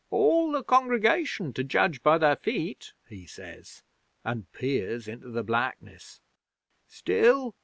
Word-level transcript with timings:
'"All 0.09 0.51
the 0.51 0.63
congregation, 0.63 1.53
to 1.53 1.63
judge 1.63 2.01
by 2.01 2.17
their 2.17 2.35
feet," 2.35 2.93
he 3.07 3.27
says, 3.27 3.83
and 4.25 4.51
peers 4.51 5.07
into 5.07 5.29
the 5.29 5.43
blackness. 5.43 6.21
"Still! 6.87 7.53